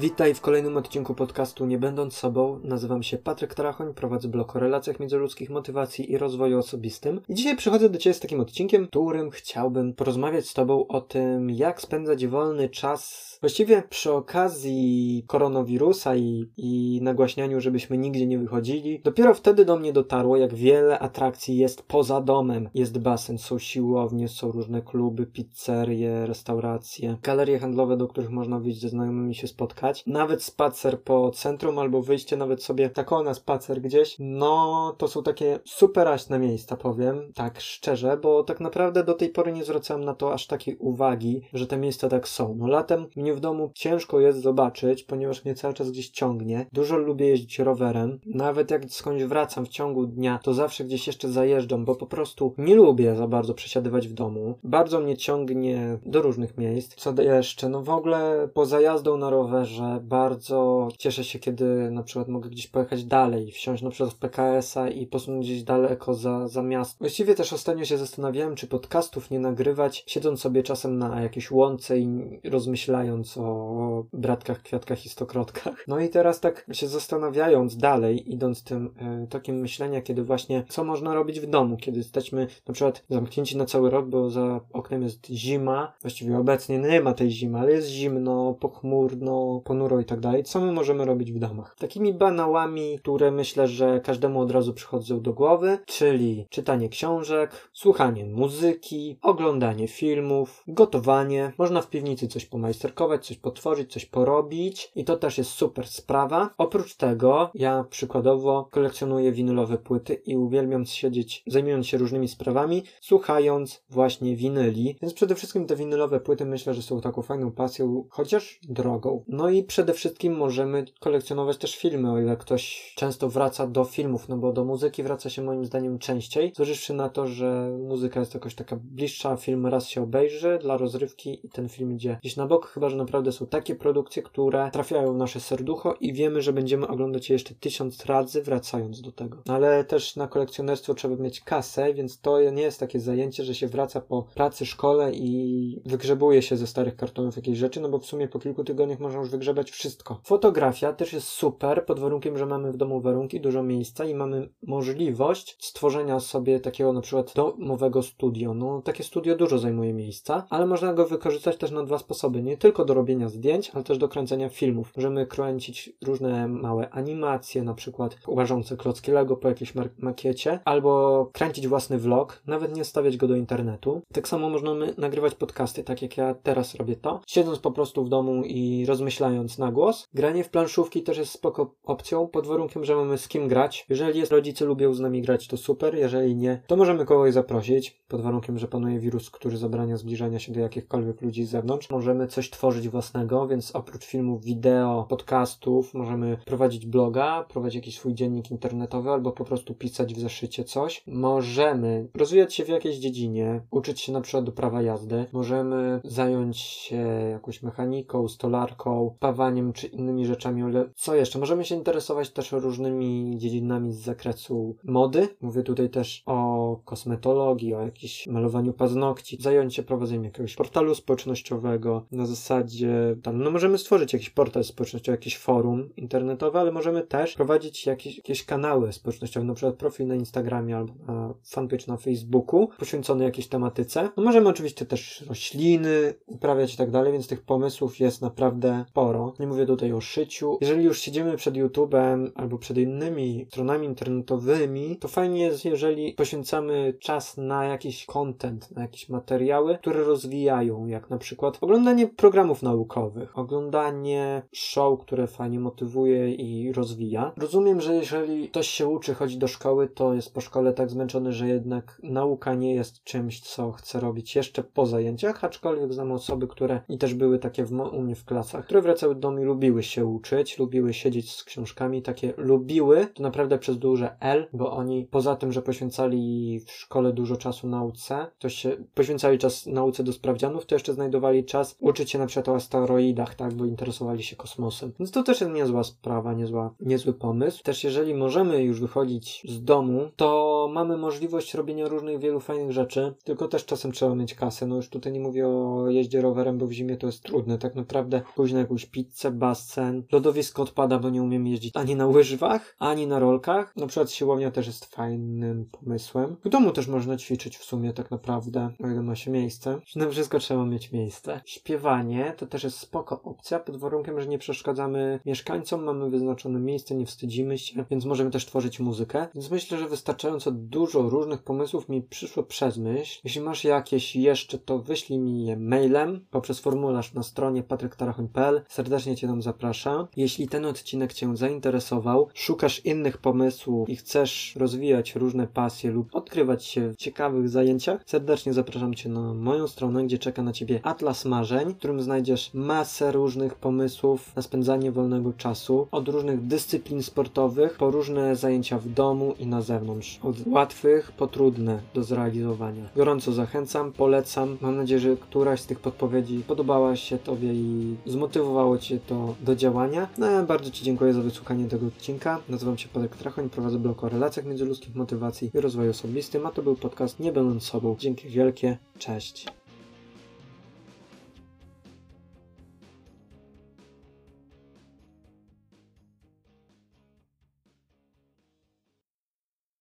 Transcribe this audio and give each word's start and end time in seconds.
Witaj 0.00 0.34
w 0.34 0.40
kolejnym 0.40 0.76
odcinku 0.76 1.14
podcastu 1.14 1.66
Nie 1.66 1.78
Będąc 1.78 2.14
Sobą. 2.14 2.60
Nazywam 2.64 3.02
się 3.02 3.18
Patryk 3.18 3.54
Tarachoń, 3.54 3.94
prowadzę 3.94 4.28
blog 4.28 4.56
o 4.56 4.60
relacjach 4.60 5.00
międzyludzkich, 5.00 5.50
motywacji 5.50 6.12
i 6.12 6.18
rozwoju 6.18 6.58
osobistym. 6.58 7.20
I 7.28 7.34
dzisiaj 7.34 7.56
przychodzę 7.56 7.90
do 7.90 7.98
Ciebie 7.98 8.14
z 8.14 8.20
takim 8.20 8.40
odcinkiem, 8.40 8.86
którym 8.86 9.30
chciałbym 9.30 9.94
porozmawiać 9.94 10.48
z 10.48 10.54
Tobą 10.54 10.86
o 10.86 11.00
tym, 11.00 11.50
jak 11.50 11.80
spędzać 11.80 12.26
wolny 12.26 12.68
czas 12.68 13.30
właściwie 13.40 13.82
przy 13.88 14.12
okazji 14.12 15.24
koronawirusa 15.26 16.16
i, 16.16 16.46
i 16.56 17.00
nagłaśnianiu, 17.02 17.60
żebyśmy 17.60 17.98
nigdzie 17.98 18.26
nie 18.26 18.38
wychodzili. 18.38 19.00
Dopiero 19.04 19.34
wtedy 19.34 19.64
do 19.64 19.76
mnie 19.76 19.92
dotarło, 19.92 20.36
jak 20.36 20.54
wiele 20.54 20.98
atrakcji 20.98 21.56
jest 21.56 21.82
poza 21.82 22.20
domem. 22.20 22.68
Jest 22.74 22.98
basen, 22.98 23.38
są 23.38 23.58
siłownie, 23.58 24.28
są 24.28 24.52
różne 24.52 24.82
kluby, 24.82 25.26
pizzerie, 25.26 26.26
restauracje, 26.26 27.16
galerie 27.22 27.58
handlowe, 27.58 27.96
do 27.96 28.08
których 28.08 28.30
można 28.30 28.60
wyjść 28.60 28.80
ze 28.80 28.88
znajomymi 28.88 29.34
się 29.34 29.46
spotkać. 29.46 29.89
Nawet 30.06 30.42
spacer 30.42 31.02
po 31.02 31.30
centrum 31.30 31.78
albo 31.78 32.02
wyjście 32.02 32.36
nawet 32.36 32.62
sobie 32.62 32.90
tako 32.90 33.22
na 33.22 33.34
spacer 33.34 33.80
gdzieś. 33.80 34.16
No, 34.18 34.94
to 34.98 35.08
są 35.08 35.22
takie 35.22 35.58
superaśne 35.64 36.38
miejsca, 36.38 36.76
powiem, 36.76 37.32
tak 37.34 37.60
szczerze, 37.60 38.16
bo 38.16 38.44
tak 38.44 38.60
naprawdę 38.60 39.04
do 39.04 39.14
tej 39.14 39.28
pory 39.28 39.52
nie 39.52 39.64
zwracałem 39.64 40.04
na 40.04 40.14
to 40.14 40.32
aż 40.32 40.46
takiej 40.46 40.76
uwagi, 40.76 41.42
że 41.52 41.66
te 41.66 41.76
miejsca 41.76 42.08
tak 42.08 42.28
są. 42.28 42.54
No 42.58 42.66
latem 42.66 43.06
mnie 43.16 43.34
w 43.34 43.40
domu 43.40 43.70
ciężko 43.74 44.20
jest 44.20 44.42
zobaczyć, 44.42 45.02
ponieważ 45.02 45.44
mnie 45.44 45.54
cały 45.54 45.74
czas 45.74 45.90
gdzieś 45.90 46.10
ciągnie. 46.10 46.66
Dużo 46.72 46.96
lubię 46.96 47.26
jeździć 47.26 47.58
rowerem. 47.58 48.20
Nawet 48.26 48.70
jak 48.70 48.84
skądś 48.88 49.22
wracam 49.22 49.66
w 49.66 49.68
ciągu 49.68 50.06
dnia, 50.06 50.40
to 50.42 50.54
zawsze 50.54 50.84
gdzieś 50.84 51.06
jeszcze 51.06 51.28
zajeżdżam, 51.28 51.84
bo 51.84 51.94
po 51.94 52.06
prostu 52.06 52.54
nie 52.58 52.74
lubię 52.74 53.14
za 53.14 53.28
bardzo 53.28 53.54
przesiadywać 53.54 54.08
w 54.08 54.12
domu. 54.12 54.54
Bardzo 54.64 55.00
mnie 55.00 55.16
ciągnie 55.16 55.98
do 56.06 56.22
różnych 56.22 56.58
miejsc. 56.58 56.94
Co 56.94 57.22
jeszcze? 57.22 57.68
No 57.68 57.82
w 57.82 57.90
ogóle 57.90 58.48
poza 58.54 58.80
jazdą 58.80 59.16
na 59.16 59.30
rowerze 59.30 59.79
bardzo 60.02 60.88
cieszę 60.98 61.24
się, 61.24 61.38
kiedy 61.38 61.90
na 61.90 62.02
przykład 62.02 62.28
mogę 62.28 62.50
gdzieś 62.50 62.66
pojechać 62.66 63.04
dalej, 63.04 63.52
wsiąść 63.52 63.82
na 63.82 63.90
przykład 63.90 64.14
w 64.14 64.18
PKS-a 64.18 64.88
i 64.88 65.06
posunąć 65.06 65.46
gdzieś 65.46 65.62
daleko 65.62 66.14
za, 66.14 66.48
za 66.48 66.62
miasto. 66.62 66.96
Właściwie 67.00 67.34
też 67.34 67.52
ostatnio 67.52 67.84
się 67.84 67.98
zastanawiałem, 67.98 68.54
czy 68.54 68.66
podcastów 68.66 69.30
nie 69.30 69.40
nagrywać, 69.40 70.04
siedząc 70.06 70.40
sobie 70.40 70.62
czasem 70.62 70.98
na 70.98 71.22
jakiejś 71.22 71.50
łące 71.50 71.98
i 71.98 72.40
rozmyślając 72.44 73.38
o 73.38 74.04
bratkach, 74.12 74.62
kwiatkach 74.62 75.06
i 75.06 75.08
stokrotkach. 75.08 75.84
No 75.88 76.00
i 76.00 76.08
teraz 76.08 76.40
tak 76.40 76.66
się 76.72 76.88
zastanawiając 76.88 77.76
dalej, 77.76 78.32
idąc 78.32 78.64
tym 78.64 78.94
y, 79.24 79.26
tokiem 79.26 79.56
myślenia, 79.56 80.02
kiedy 80.02 80.24
właśnie 80.24 80.64
co 80.68 80.84
można 80.84 81.14
robić 81.14 81.40
w 81.40 81.46
domu, 81.46 81.76
kiedy 81.76 81.98
jesteśmy 81.98 82.46
na 82.68 82.74
przykład 82.74 83.02
zamknięci 83.08 83.56
na 83.56 83.64
cały 83.64 83.90
rok, 83.90 84.08
bo 84.08 84.30
za 84.30 84.60
oknem 84.72 85.02
jest 85.02 85.26
zima, 85.26 85.92
właściwie 86.02 86.38
obecnie 86.38 86.78
nie 86.78 87.00
ma 87.00 87.14
tej 87.14 87.30
zimy, 87.30 87.58
ale 87.58 87.72
jest 87.72 87.88
zimno, 87.88 88.54
pochmurno, 88.60 89.60
ponuro 89.70 90.00
i 90.00 90.04
tak 90.04 90.20
dalej. 90.20 90.44
Co 90.44 90.60
my 90.60 90.72
możemy 90.72 91.04
robić 91.04 91.32
w 91.32 91.38
domach? 91.38 91.76
Takimi 91.78 92.14
banałami, 92.14 92.98
które 92.98 93.30
myślę, 93.30 93.68
że 93.68 94.00
każdemu 94.00 94.40
od 94.40 94.50
razu 94.50 94.74
przychodzą 94.74 95.20
do 95.20 95.32
głowy, 95.32 95.78
czyli 95.86 96.46
czytanie 96.50 96.88
książek, 96.88 97.70
słuchanie 97.72 98.24
muzyki, 98.24 99.18
oglądanie 99.22 99.88
filmów, 99.88 100.64
gotowanie, 100.68 101.52
można 101.58 101.82
w 101.82 101.90
piwnicy 101.90 102.28
coś 102.28 102.46
pomajsterkować, 102.46 103.26
coś 103.26 103.36
potworzyć, 103.36 103.92
coś 103.92 104.06
porobić 104.06 104.92
i 104.94 105.04
to 105.04 105.16
też 105.16 105.38
jest 105.38 105.50
super 105.50 105.86
sprawa. 105.86 106.50
Oprócz 106.58 106.96
tego 106.96 107.50
ja 107.54 107.84
przykładowo 107.90 108.68
kolekcjonuję 108.70 109.32
winylowe 109.32 109.78
płyty 109.78 110.14
i 110.14 110.36
uwielbiam 110.36 110.86
siedzieć, 110.86 111.42
zajmując 111.46 111.86
się 111.86 111.98
różnymi 111.98 112.28
sprawami, 112.28 112.82
słuchając 113.00 113.82
właśnie 113.90 114.36
winyli. 114.36 114.96
Więc 115.02 115.14
przede 115.14 115.34
wszystkim 115.34 115.66
te 115.66 115.76
winylowe 115.76 116.20
płyty 116.20 116.44
myślę, 116.44 116.74
że 116.74 116.82
są 116.82 117.00
taką 117.00 117.22
fajną 117.22 117.52
pasją, 117.52 118.04
chociaż 118.10 118.60
drogą. 118.68 119.24
No 119.28 119.50
i 119.50 119.59
przede 119.64 119.94
wszystkim 119.94 120.36
możemy 120.36 120.84
kolekcjonować 121.00 121.56
też 121.56 121.76
filmy, 121.76 122.12
o 122.12 122.20
ile 122.20 122.36
ktoś 122.36 122.92
często 122.96 123.28
wraca 123.28 123.66
do 123.66 123.84
filmów, 123.84 124.28
no 124.28 124.36
bo 124.36 124.52
do 124.52 124.64
muzyki 124.64 125.02
wraca 125.02 125.30
się 125.30 125.42
moim 125.42 125.64
zdaniem 125.64 125.98
częściej, 125.98 126.52
zważywszy 126.56 126.94
na 126.94 127.08
to, 127.08 127.26
że 127.26 127.78
muzyka 127.88 128.20
jest 128.20 128.34
jakoś 128.34 128.54
taka 128.54 128.76
bliższa, 128.82 129.36
film 129.36 129.66
raz 129.66 129.88
się 129.88 130.02
obejrzy 130.02 130.58
dla 130.62 130.76
rozrywki 130.76 131.46
i 131.46 131.48
ten 131.48 131.68
film 131.68 131.92
idzie 131.92 132.18
gdzieś 132.20 132.36
na 132.36 132.46
bok, 132.46 132.66
chyba 132.66 132.88
że 132.88 132.96
naprawdę 132.96 133.32
są 133.32 133.46
takie 133.46 133.74
produkcje, 133.74 134.22
które 134.22 134.70
trafiają 134.72 135.14
w 135.14 135.16
nasze 135.16 135.40
serducho 135.40 135.94
i 136.00 136.12
wiemy, 136.12 136.42
że 136.42 136.52
będziemy 136.52 136.88
oglądać 136.88 137.30
je 137.30 137.34
jeszcze 137.34 137.54
tysiąc 137.54 138.06
razy, 138.06 138.42
wracając 138.42 139.00
do 139.00 139.12
tego. 139.12 139.42
No 139.46 139.54
ale 139.54 139.84
też 139.84 140.16
na 140.16 140.28
kolekcjonerstwo 140.28 140.94
trzeba 140.94 141.16
mieć 141.16 141.40
kasę, 141.40 141.94
więc 141.94 142.20
to 142.20 142.50
nie 142.50 142.62
jest 142.62 142.80
takie 142.80 143.00
zajęcie, 143.00 143.44
że 143.44 143.54
się 143.54 143.68
wraca 143.68 144.00
po 144.00 144.22
pracy, 144.34 144.66
szkole 144.66 145.12
i 145.12 145.82
wygrzebuje 145.86 146.42
się 146.42 146.56
ze 146.56 146.66
starych 146.66 146.96
kartonów 146.96 147.36
jakieś 147.36 147.58
rzeczy, 147.58 147.80
no 147.80 147.88
bo 147.88 147.98
w 147.98 148.06
sumie 148.06 148.28
po 148.28 148.38
kilku 148.38 148.64
tygodniach 148.64 149.00
można 149.00 149.18
już 149.18 149.30
wygrzebać 149.30 149.49
wszystko. 149.70 150.20
Fotografia 150.24 150.92
też 150.92 151.12
jest 151.12 151.26
super, 151.26 151.86
pod 151.86 152.00
warunkiem, 152.00 152.38
że 152.38 152.46
mamy 152.46 152.72
w 152.72 152.76
domu 152.76 153.00
warunki, 153.00 153.40
dużo 153.40 153.62
miejsca 153.62 154.04
i 154.04 154.14
mamy 154.14 154.48
możliwość 154.62 155.56
stworzenia 155.60 156.20
sobie 156.20 156.60
takiego 156.60 156.92
na 156.92 157.00
przykład 157.00 157.32
domowego 157.34 158.02
studio. 158.02 158.54
No 158.54 158.82
takie 158.82 159.04
studio 159.04 159.36
dużo 159.36 159.58
zajmuje 159.58 159.92
miejsca, 159.92 160.46
ale 160.50 160.66
można 160.66 160.94
go 160.94 161.06
wykorzystać 161.06 161.56
też 161.56 161.70
na 161.70 161.84
dwa 161.84 161.98
sposoby. 161.98 162.42
Nie 162.42 162.56
tylko 162.56 162.84
do 162.84 162.94
robienia 162.94 163.28
zdjęć, 163.28 163.70
ale 163.74 163.84
też 163.84 163.98
do 163.98 164.08
kręcenia 164.08 164.48
filmów. 164.48 164.92
Możemy 164.96 165.26
kręcić 165.26 165.92
różne 166.04 166.48
małe 166.48 166.90
animacje, 166.90 167.62
na 167.62 167.74
przykład 167.74 168.16
uważające 168.26 168.76
klocki 168.76 169.12
Lego 169.12 169.36
po 169.36 169.48
jakiejś 169.48 169.72
makiecie, 169.98 170.60
albo 170.64 171.30
kręcić 171.32 171.68
własny 171.68 171.98
vlog, 171.98 172.42
nawet 172.46 172.76
nie 172.76 172.84
stawiać 172.84 173.16
go 173.16 173.28
do 173.28 173.36
internetu. 173.36 174.02
Tak 174.12 174.28
samo 174.28 174.50
możemy 174.50 174.94
nagrywać 174.98 175.34
podcasty, 175.34 175.84
tak 175.84 176.02
jak 176.02 176.16
ja 176.16 176.34
teraz 176.34 176.74
robię 176.74 176.96
to, 176.96 177.20
siedząc 177.26 177.58
po 177.58 177.70
prostu 177.70 178.04
w 178.04 178.08
domu 178.08 178.42
i 178.44 178.86
rozmyślając 178.86 179.39
na 179.58 179.72
głos. 179.72 180.08
Granie 180.14 180.44
w 180.44 180.50
planszówki 180.50 181.02
też 181.02 181.18
jest 181.18 181.32
spoko 181.32 181.74
opcją, 181.84 182.28
pod 182.28 182.46
warunkiem, 182.46 182.84
że 182.84 182.96
mamy 182.96 183.18
z 183.18 183.28
kim 183.28 183.48
grać. 183.48 183.86
Jeżeli 183.88 184.18
jest 184.18 184.32
rodzice 184.32 184.64
lubią 184.64 184.94
z 184.94 185.00
nami 185.00 185.22
grać, 185.22 185.48
to 185.48 185.56
super, 185.56 185.94
jeżeli 185.94 186.36
nie, 186.36 186.62
to 186.66 186.76
możemy 186.76 187.04
kogoś 187.04 187.32
zaprosić, 187.32 188.00
pod 188.08 188.20
warunkiem, 188.20 188.58
że 188.58 188.68
panuje 188.68 188.98
wirus, 188.98 189.30
który 189.30 189.56
zabrania 189.56 189.96
zbliżania 189.96 190.38
się 190.38 190.52
do 190.52 190.60
jakichkolwiek 190.60 191.22
ludzi 191.22 191.44
z 191.44 191.50
zewnątrz. 191.50 191.90
Możemy 191.90 192.26
coś 192.26 192.50
tworzyć 192.50 192.88
własnego, 192.88 193.46
więc 193.46 193.76
oprócz 193.76 194.04
filmów, 194.04 194.44
wideo, 194.44 195.06
podcastów, 195.08 195.94
możemy 195.94 196.36
prowadzić 196.44 196.86
bloga, 196.86 197.44
prowadzić 197.48 197.74
jakiś 197.74 197.96
swój 197.96 198.14
dziennik 198.14 198.50
internetowy 198.50 199.10
albo 199.10 199.32
po 199.32 199.44
prostu 199.44 199.74
pisać 199.74 200.14
w 200.14 200.20
zeszycie 200.20 200.64
coś. 200.64 201.02
Możemy 201.06 202.08
rozwijać 202.14 202.54
się 202.54 202.64
w 202.64 202.68
jakiejś 202.68 202.96
dziedzinie, 202.96 203.60
uczyć 203.70 204.00
się 204.00 204.12
na 204.12 204.20
przykład 204.20 204.44
do 204.44 204.52
prawa 204.52 204.82
jazdy. 204.82 205.26
Możemy 205.32 206.00
zająć 206.04 206.58
się 206.58 206.96
jakąś 207.30 207.62
mechaniką, 207.62 208.28
stolarką, 208.28 209.16
pawaniem 209.20 209.72
czy 209.72 209.86
innymi 209.86 210.26
rzeczami, 210.26 210.62
ale 210.62 210.90
co 210.94 211.14
jeszcze? 211.14 211.38
Możemy 211.38 211.64
się 211.64 211.74
interesować 211.74 212.30
też 212.30 212.52
różnymi 212.52 213.34
dziedzinami 213.38 213.92
z 213.92 213.98
zakresu 213.98 214.76
mody. 214.84 215.28
Mówię 215.40 215.62
tutaj 215.62 215.90
też 215.90 216.22
o 216.26 216.49
kosmetologii, 216.76 217.74
o 217.74 217.80
jakimś 217.80 218.26
malowaniu 218.26 218.72
paznokci, 218.72 219.36
zająć 219.40 219.74
się 219.74 219.82
prowadzeniem 219.82 220.24
jakiegoś 220.24 220.56
portalu 220.56 220.94
społecznościowego 220.94 222.06
na 222.12 222.26
zasadzie, 222.26 223.16
no 223.32 223.50
możemy 223.50 223.78
stworzyć 223.78 224.12
jakiś 224.12 224.30
portal 224.30 224.64
społecznościowy, 224.64 225.16
jakieś 225.16 225.38
forum 225.38 225.88
internetowe, 225.96 226.60
ale 226.60 226.72
możemy 226.72 227.02
też 227.02 227.34
prowadzić 227.34 227.86
jakieś, 227.86 228.16
jakieś 228.16 228.44
kanały 228.44 228.92
społecznościowe, 228.92 229.46
na 229.46 229.54
przykład 229.54 229.74
profil 229.74 230.06
na 230.06 230.14
Instagramie 230.14 230.76
albo 230.76 230.94
na 231.06 231.34
fanpage 231.44 231.84
na 231.88 231.96
Facebooku 231.96 232.68
poświęcony 232.78 233.24
jakiejś 233.24 233.48
tematyce. 233.48 234.08
No 234.16 234.22
możemy 234.22 234.48
oczywiście 234.48 234.86
też 234.86 235.24
rośliny 235.28 236.14
uprawiać 236.26 236.74
i 236.74 236.76
tak 236.76 236.90
dalej, 236.90 237.12
więc 237.12 237.28
tych 237.28 237.42
pomysłów 237.42 238.00
jest 238.00 238.22
naprawdę 238.22 238.84
sporo. 238.88 239.34
Nie 239.40 239.46
mówię 239.46 239.66
tutaj 239.66 239.92
o 239.92 240.00
szyciu. 240.00 240.58
Jeżeli 240.60 240.84
już 240.84 241.00
siedzimy 241.00 241.36
przed 241.36 241.54
YouTube'em 241.54 242.30
albo 242.34 242.58
przed 242.58 242.78
innymi 242.78 243.46
stronami 243.48 243.86
internetowymi, 243.86 244.96
to 244.96 245.08
fajnie 245.08 245.42
jest, 245.42 245.64
jeżeli 245.64 246.12
poświęcamy 246.12 246.59
czas 246.98 247.36
na 247.36 247.64
jakiś 247.64 248.06
content, 248.06 248.70
na 248.70 248.82
jakieś 248.82 249.08
materiały, 249.08 249.78
które 249.78 250.04
rozwijają, 250.04 250.86
jak 250.86 251.10
na 251.10 251.18
przykład 251.18 251.58
oglądanie 251.60 252.06
programów 252.06 252.62
naukowych, 252.62 253.38
oglądanie 253.38 254.42
show, 254.52 255.00
które 255.00 255.26
fajnie 255.26 255.60
motywuje 255.60 256.34
i 256.34 256.72
rozwija. 256.72 257.32
Rozumiem, 257.36 257.80
że 257.80 257.94
jeżeli 257.94 258.48
ktoś 258.48 258.68
się 258.68 258.88
uczy, 258.88 259.14
chodzi 259.14 259.38
do 259.38 259.48
szkoły, 259.48 259.88
to 259.88 260.14
jest 260.14 260.34
po 260.34 260.40
szkole 260.40 260.72
tak 260.72 260.90
zmęczony, 260.90 261.32
że 261.32 261.48
jednak 261.48 262.00
nauka 262.02 262.54
nie 262.54 262.74
jest 262.74 263.04
czymś, 263.04 263.40
co 263.40 263.72
chce 263.72 264.00
robić 264.00 264.36
jeszcze 264.36 264.62
po 264.62 264.86
zajęciach, 264.86 265.44
aczkolwiek 265.44 265.92
znam 265.92 266.12
osoby, 266.12 266.48
które 266.48 266.80
i 266.88 266.98
też 266.98 267.14
były 267.14 267.38
takie 267.38 267.64
w, 267.64 267.72
u 267.72 268.02
mnie 268.02 268.14
w 268.14 268.24
klasach, 268.24 268.64
które 268.64 268.82
wracały 268.82 269.14
do 269.14 269.20
domu 269.20 269.38
i 269.38 269.44
lubiły 269.44 269.82
się 269.82 270.06
uczyć, 270.06 270.58
lubiły 270.58 270.94
siedzieć 270.94 271.32
z 271.32 271.44
książkami, 271.44 272.02
takie 272.02 272.32
lubiły, 272.36 273.06
to 273.14 273.22
naprawdę 273.22 273.58
przez 273.58 273.78
duże 273.78 274.16
L, 274.20 274.48
bo 274.52 274.72
oni 274.72 275.06
poza 275.10 275.36
tym, 275.36 275.52
że 275.52 275.62
poświęcali 275.62 276.49
w 276.58 276.70
szkole 276.70 277.12
dużo 277.12 277.36
czasu 277.36 277.68
nauce, 277.68 278.26
to 278.38 278.48
się 278.48 278.76
poświęcali 278.94 279.38
czas 279.38 279.66
nauce 279.66 280.04
do 280.04 280.12
sprawdzianów, 280.12 280.66
to 280.66 280.74
jeszcze 280.74 280.94
znajdowali 280.94 281.44
czas 281.44 281.76
uczyć 281.80 282.10
się 282.10 282.18
na 282.18 282.26
przykład 282.26 282.48
o 282.48 282.54
asteroidach, 282.54 283.34
tak, 283.34 283.54
bo 283.54 283.64
interesowali 283.64 284.22
się 284.22 284.36
kosmosem. 284.36 284.92
Więc 284.98 285.10
to 285.10 285.22
też 285.22 285.40
jest 285.40 285.52
niezła 285.52 285.84
sprawa, 285.84 286.34
niezła, 286.34 286.74
niezły 286.80 287.12
pomysł. 287.12 287.62
Też 287.62 287.84
jeżeli 287.84 288.14
możemy 288.14 288.62
już 288.62 288.80
wychodzić 288.80 289.42
z 289.48 289.64
domu, 289.64 290.10
to 290.16 290.68
mamy 290.72 290.96
możliwość 290.96 291.54
robienia 291.54 291.88
różnych 291.88 292.18
wielu 292.18 292.40
fajnych 292.40 292.72
rzeczy, 292.72 293.14
tylko 293.24 293.48
też 293.48 293.64
czasem 293.64 293.92
trzeba 293.92 294.14
mieć 294.14 294.34
kasę. 294.34 294.66
No 294.66 294.76
już 294.76 294.88
tutaj 294.88 295.12
nie 295.12 295.20
mówię 295.20 295.48
o 295.48 295.84
jeździe 295.88 296.20
rowerem, 296.20 296.58
bo 296.58 296.66
w 296.66 296.72
zimie 296.72 296.96
to 296.96 297.06
jest 297.06 297.22
trudne. 297.22 297.58
Tak 297.58 297.74
naprawdę 297.74 298.22
pójść 298.36 298.54
na 298.54 298.60
jakąś 298.60 298.86
pizzę, 298.86 299.30
basen, 299.30 300.04
lodowisko 300.12 300.62
odpada, 300.62 300.98
bo 300.98 301.10
nie 301.10 301.22
umiem 301.22 301.46
jeździć 301.46 301.76
ani 301.76 301.96
na 301.96 302.06
łyżwach, 302.06 302.76
ani 302.78 303.06
na 303.06 303.18
rolkach. 303.18 303.76
Na 303.76 303.86
przykład 303.86 304.10
siłownia 304.10 304.50
też 304.50 304.66
jest 304.66 304.84
fajnym 304.84 305.64
pomysłem. 305.64 306.36
W 306.44 306.48
domu 306.48 306.70
też 306.70 306.88
można 306.88 307.16
ćwiczyć 307.16 307.58
w 307.58 307.64
sumie 307.64 307.92
tak 307.92 308.10
naprawdę, 308.10 308.70
o 308.84 308.88
ile 308.88 309.02
ma 309.02 309.16
się 309.16 309.30
miejsce. 309.30 309.80
Na 309.96 310.08
wszystko 310.08 310.38
trzeba 310.38 310.66
mieć 310.66 310.92
miejsce. 310.92 311.40
Śpiewanie 311.44 312.34
to 312.36 312.46
też 312.46 312.64
jest 312.64 312.78
spoko 312.78 313.22
opcja, 313.22 313.58
pod 313.58 313.76
warunkiem, 313.76 314.20
że 314.20 314.28
nie 314.28 314.38
przeszkadzamy 314.38 315.20
mieszkańcom, 315.26 315.84
mamy 315.84 316.10
wyznaczone 316.10 316.60
miejsce, 316.60 316.94
nie 316.94 317.06
wstydzimy 317.06 317.58
się, 317.58 317.84
więc 317.90 318.04
możemy 318.04 318.30
też 318.30 318.46
tworzyć 318.46 318.80
muzykę. 318.80 319.26
Więc 319.34 319.50
myślę, 319.50 319.78
że 319.78 319.88
wystarczająco 319.88 320.50
dużo 320.50 321.02
różnych 321.02 321.42
pomysłów 321.42 321.88
mi 321.88 322.02
przyszło 322.02 322.42
przez 322.42 322.78
myśl. 322.78 323.20
Jeśli 323.24 323.40
masz 323.40 323.64
jakieś 323.64 324.16
jeszcze, 324.16 324.58
to 324.58 324.78
wyślij 324.78 325.18
mi 325.18 325.46
je 325.46 325.56
mailem 325.56 326.26
poprzez 326.30 326.60
formularz 326.60 327.14
na 327.14 327.22
stronie 327.22 327.62
patryktarachoń.pl. 327.62 328.62
Serdecznie 328.68 329.16
Cię 329.16 329.26
tam 329.26 329.42
zapraszam. 329.42 330.06
Jeśli 330.16 330.48
ten 330.48 330.64
odcinek 330.64 331.12
Cię 331.12 331.36
zainteresował, 331.36 332.28
szukasz 332.34 332.84
innych 332.84 333.18
pomysłów 333.18 333.88
i 333.88 333.96
chcesz 333.96 334.56
rozwijać 334.56 335.14
różne 335.14 335.46
pasje 335.46 335.90
lub 335.90 336.16
odkrywać 336.30 336.64
się 336.64 336.92
w 336.92 336.96
ciekawych 336.96 337.48
zajęciach, 337.48 338.00
serdecznie 338.06 338.52
zapraszam 338.52 338.94
Cię 338.94 339.08
na 339.08 339.34
moją 339.34 339.68
stronę, 339.68 340.04
gdzie 340.04 340.18
czeka 340.18 340.42
na 340.42 340.52
Ciebie 340.52 340.80
Atlas 340.82 341.24
Marzeń, 341.24 341.74
w 341.74 341.76
którym 341.76 342.02
znajdziesz 342.02 342.50
masę 342.54 343.12
różnych 343.12 343.54
pomysłów 343.54 344.36
na 344.36 344.42
spędzanie 344.42 344.92
wolnego 344.92 345.32
czasu, 345.32 345.88
od 345.90 346.08
różnych 346.08 346.46
dyscyplin 346.46 347.02
sportowych 347.02 347.76
po 347.76 347.90
różne 347.90 348.36
zajęcia 348.36 348.78
w 348.78 348.88
domu 348.88 349.34
i 349.38 349.46
na 349.46 349.62
zewnątrz. 349.62 350.18
Od 350.22 350.36
łatwych 350.46 351.12
po 351.12 351.26
trudne 351.26 351.80
do 351.94 352.04
zrealizowania. 352.04 352.88
Gorąco 352.96 353.32
zachęcam, 353.32 353.92
polecam. 353.92 354.56
Mam 354.60 354.76
nadzieję, 354.76 355.00
że 355.00 355.16
któraś 355.16 355.60
z 355.60 355.66
tych 355.66 355.80
podpowiedzi 355.80 356.42
podobała 356.48 356.96
się 356.96 357.18
Tobie 357.18 357.52
i 357.52 357.96
zmotywowało 358.06 358.78
Cię 358.78 358.98
to 359.06 359.34
do 359.40 359.56
działania. 359.56 360.08
No 360.18 360.42
bardzo 360.42 360.70
Ci 360.70 360.84
dziękuję 360.84 361.12
za 361.12 361.20
wysłuchanie 361.20 361.68
tego 361.68 361.86
odcinka. 361.86 362.38
Nazywam 362.48 362.78
się 362.78 362.88
Patryk 362.88 363.16
Trachoń, 363.16 363.50
prowadzę 363.50 363.78
blog 363.78 364.04
o 364.04 364.08
relacjach 364.08 364.46
międzyludzkich, 364.46 364.94
motywacji 364.94 365.50
i 365.54 365.60
rozwoju 365.60 365.92
osobistym, 366.20 366.46
a 366.46 366.50
to 366.50 366.62
był 366.62 366.76
podcast 366.76 367.20
Nie 367.20 367.32
będąc 367.32 367.62
sobą. 367.62 367.96
Dzięki 367.98 368.28
wielkie, 368.28 368.78
cześć. 368.98 369.46